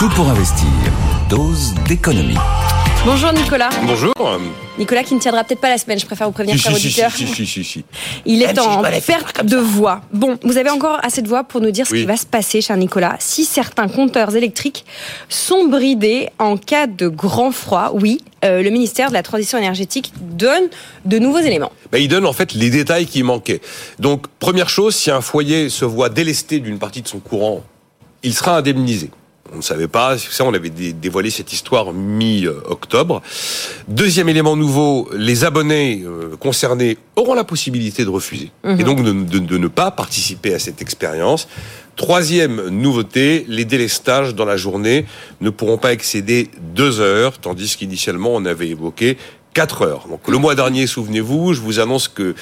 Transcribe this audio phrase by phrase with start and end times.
[0.00, 0.66] Tout pour investir.
[1.28, 2.34] Dose d'économie.
[3.04, 3.68] Bonjour Nicolas.
[3.84, 4.14] Bonjour.
[4.78, 6.86] Nicolas qui ne tiendra peut-être pas la semaine, je préfère vous prévenir, Si, cher si,
[6.86, 7.12] auditeur.
[7.12, 7.84] si, si, si, si.
[8.24, 10.00] Il est Même en perte de voix.
[10.14, 12.00] Bon, vous avez encore assez de voix pour nous dire ce Oui.
[12.00, 13.16] qui va se passer, cher Nicolas.
[13.18, 14.86] Si certains compteurs électriques
[15.28, 20.14] sont bridés en cas de grand froid, oui, euh, le ministère de la Transition énergétique
[20.18, 20.64] donne
[21.04, 21.72] de nouveaux éléments.
[21.92, 23.60] Bah, il donne en fait les détails qui manquaient.
[23.98, 27.62] Donc, première chose, si un foyer se voit délesté d'une partie de son courant,
[28.22, 29.10] il sera indemnisé.
[29.52, 33.22] On ne savait pas, ça on avait dé- dévoilé cette histoire mi-octobre.
[33.88, 39.12] Deuxième élément nouveau, les abonnés euh, concernés auront la possibilité de refuser et donc de,
[39.12, 41.48] de- de ne pas participer à cette expérience.
[41.96, 45.04] Troisième nouveauté, les délestages dans la journée
[45.40, 49.18] ne pourront pas excéder deux heures, tandis qu'initialement on avait évoqué
[49.52, 50.06] 4 heures.
[50.08, 52.34] Donc le mois dernier, souvenez-vous, je vous annonce que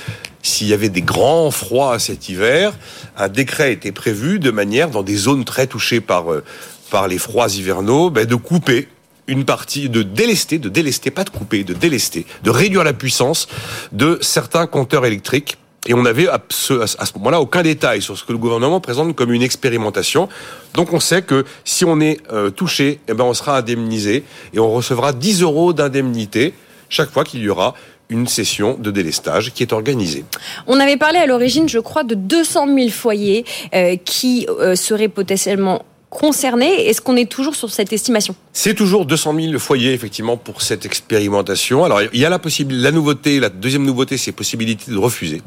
[0.43, 2.75] s'il y avait des grands froids cet hiver,
[3.16, 6.45] un décret était prévu de manière, dans des zones très touchées par, euh,
[6.91, 8.88] par les froids hivernaux, ben, de couper
[9.27, 13.46] une partie, de délester, de délester, pas de couper, de délester, de réduire la puissance
[13.93, 15.59] de certains compteurs électriques.
[15.87, 16.74] Et on n'avait à ce,
[17.16, 20.29] moment-là aucun détail sur ce que le gouvernement présente comme une expérimentation.
[20.74, 24.59] Donc on sait que si on est euh, touché, eh ben on sera indemnisé et
[24.59, 26.52] on recevra 10 euros d'indemnité
[26.88, 27.74] chaque fois qu'il y aura
[28.10, 30.24] une session de délestage qui est organisée.
[30.66, 35.09] On avait parlé à l'origine, je crois, de 200 000 foyers euh, qui euh, seraient
[35.09, 36.87] potentiellement concernés.
[36.88, 38.34] Est-ce qu'on est toujours sur cette estimation?
[38.52, 41.84] C'est toujours 200 000 foyers effectivement pour cette expérimentation.
[41.84, 45.42] Alors il y a la possibilité, la nouveauté, la deuxième nouveauté, c'est possibilité de refuser.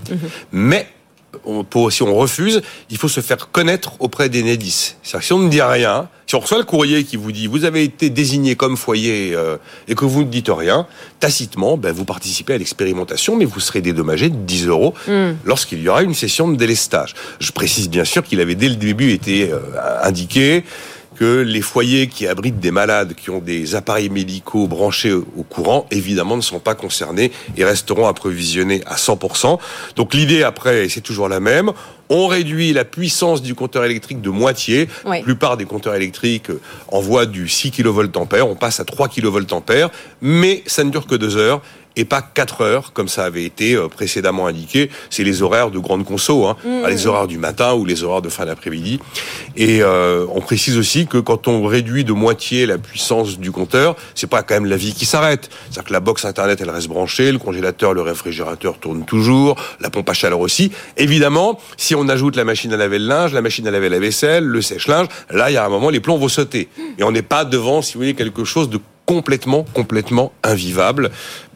[0.51, 0.87] Mais
[1.45, 4.95] on- pour, si on refuse, il faut se faire connaître auprès des NEDIS.
[5.01, 7.47] C'est-à-dire que si on ne dit rien, si on reçoit le courrier qui vous dit
[7.47, 9.57] vous avez été désigné comme foyer euh,
[9.89, 10.87] et que vous ne dites rien,
[11.19, 14.93] tacitement, ben, vous participez à l'expérimentation, mais vous serez dédommagé de 10 euros
[15.43, 17.15] lorsqu'il y aura une session de délestage.
[17.41, 19.59] Je précise bien sûr qu'il avait dès le début été euh,
[20.03, 20.63] indiqué
[21.15, 25.85] que les foyers qui abritent des malades qui ont des appareils médicaux branchés au courant,
[25.91, 29.59] évidemment, ne sont pas concernés et resteront approvisionnés à 100%.
[29.95, 31.71] Donc l'idée après, c'est toujours la même.
[32.09, 34.89] On réduit la puissance du compteur électrique de moitié.
[35.05, 35.17] Oui.
[35.17, 36.51] La plupart des compteurs électriques
[36.89, 38.49] envoient du 6 kV ampère.
[38.49, 39.89] On passe à 3 kV ampère.
[40.21, 41.61] Mais ça ne dure que deux heures
[41.95, 44.89] et pas 4 heures, comme ça avait été euh, précédemment indiqué.
[45.09, 46.55] C'est les horaires de grande conso, hein,
[46.87, 48.99] les horaires du matin ou les horaires de fin d'après-midi.
[49.55, 53.95] Et euh, on précise aussi que quand on réduit de moitié la puissance du compteur,
[54.15, 55.49] c'est pas quand même la vie qui s'arrête.
[55.65, 59.89] C'est-à-dire que la box internet, elle reste branchée, le congélateur, le réfrigérateur tourne toujours, la
[59.89, 60.71] pompe à chaleur aussi.
[60.97, 63.99] Évidemment, si on ajoute la machine à laver le linge, la machine à laver la
[63.99, 66.69] vaisselle, le sèche-linge, là, il y a un moment, les plombs vont sauter.
[66.97, 71.11] Et on n'est pas devant, si vous voulez, quelque chose de complètement, complètement invivable.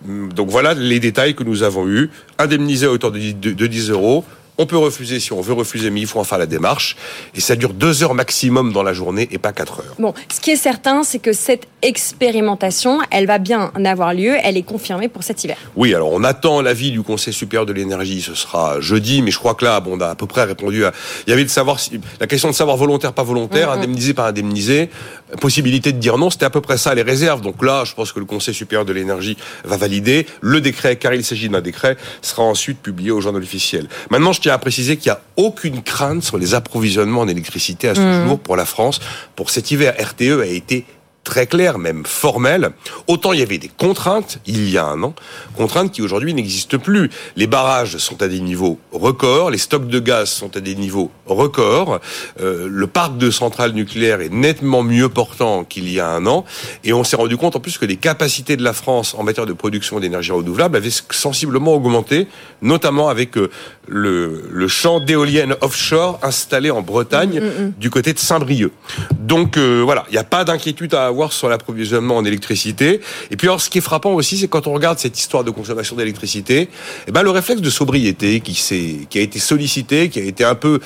[0.06, 2.10] Donc voilà les détails que nous avons eus.
[2.38, 4.24] Indemnisé à hauteur de 10 de- de 10 euros.
[4.58, 6.96] On peut refuser si on veut refuser, mais il faut en faire la démarche.
[7.36, 9.96] Et ça dure deux heures maximum dans la journée et pas quatre heures.
[10.00, 14.56] Bon, ce qui est certain, c'est que cette expérimentation, elle va bien avoir lieu, elle
[14.58, 15.58] est confirmée pour cet hiver.
[15.76, 18.22] Oui, alors on attend l'avis du Conseil supérieur de l'énergie.
[18.22, 20.86] Ce sera jeudi, mais je crois que là, bon, on a à peu près répondu
[20.86, 20.94] à.
[21.28, 24.28] Il y avait de savoir si la question de savoir volontaire, pas volontaire, indemnisé, pas
[24.28, 24.90] indemnisé,
[25.42, 26.30] possibilité de dire non.
[26.30, 27.42] C'était à peu près ça les réserves.
[27.42, 31.14] Donc là, je pense que le Conseil supérieur de l'énergie va valider le décret, car
[31.14, 33.88] il s'agit d'un décret, sera ensuite publié au journal officiel.
[34.10, 37.90] Maintenant, je tiens à préciser qu'il n'y a aucune crainte sur les approvisionnements en électricité
[37.90, 39.00] à ce jour pour la France.
[39.36, 40.86] Pour cet hiver, RTE a été
[41.26, 42.72] très clair, même formel.
[43.08, 45.14] Autant il y avait des contraintes il y a un an,
[45.58, 47.10] contraintes qui aujourd'hui n'existent plus.
[47.36, 51.12] Les barrages sont à des niveaux records, les stocks de gaz sont à des niveaux
[51.26, 52.00] records,
[52.40, 56.46] euh, le parc de centrales nucléaires est nettement mieux portant qu'il y a un an,
[56.84, 59.48] et on s'est rendu compte en plus que les capacités de la France en matière
[59.48, 62.28] de production d'énergie renouvelable avaient sensiblement augmenté,
[62.62, 63.50] notamment avec euh,
[63.88, 67.42] le, le champ d'éoliennes offshore installé en Bretagne
[67.78, 68.72] du côté de Saint-Brieuc.
[69.20, 73.02] Donc euh, voilà, il n'y a pas d'inquiétude à avoir sur l'approvisionnement en électricité.
[73.32, 75.52] Et puis alors, ce qui est frappant aussi, c'est quand on regarde cette histoire de
[75.52, 76.70] consommation d'électricité,
[77.08, 80.44] eh ben le réflexe de sobriété qui s'est, qui a été sollicité, qui a été
[80.44, 80.80] un peu,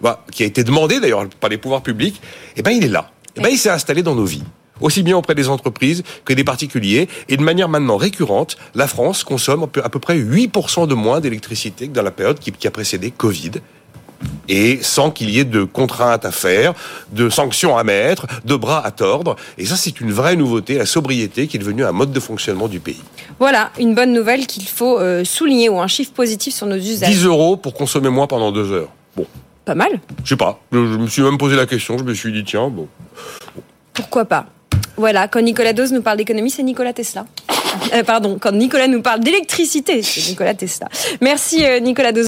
[0.00, 2.20] bah, qui a été demandé d'ailleurs par les pouvoirs publics,
[2.56, 3.10] eh ben il est là.
[3.36, 4.44] Eh ben il s'est installé dans nos vies
[4.80, 7.08] aussi bien auprès des entreprises que des particuliers.
[7.28, 11.88] Et de manière maintenant récurrente, la France consomme à peu- près 8% de moins d'électricité
[11.88, 13.52] que dans la période qui, a précédé Covid.
[14.48, 16.72] Et sans qu'il y ait de contraintes à faire,
[17.12, 19.36] de sanctions à mettre, de bras à tordre.
[19.58, 22.68] Et ça, c'est une vraie nouveauté, la sobriété qui est devenue un mode de fonctionnement
[22.68, 23.02] du pays.
[23.38, 27.10] Voilà, une bonne nouvelle qu'il faut euh, souligner ou un chiffre positif sur nos usages.
[27.10, 28.88] 10 euros pour consommer moins pendant deux heures.
[29.16, 29.26] Bon,
[29.66, 30.00] Pas mal.
[30.24, 30.58] je sais pas.
[30.72, 31.98] Je me suis même posé la question.
[31.98, 32.88] Je me suis dit, tiens, bon.
[33.92, 34.46] Pourquoi pas?
[34.96, 37.26] Voilà, quand Nicolas Dose nous parle d'économie, c'est Nicolas Tesla.
[37.92, 40.88] Euh, pardon, quand Nicolas nous parle d'électricité, c'est Nicolas Tesla.
[41.20, 42.22] Merci euh, Nicolas Dose.